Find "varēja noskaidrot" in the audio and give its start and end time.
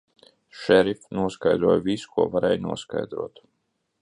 2.37-3.45